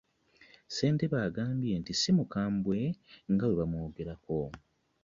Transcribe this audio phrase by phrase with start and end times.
[0.67, 2.79] Ssentebe agambye nti si mukambwe
[3.31, 4.37] nga bwe bamwogerako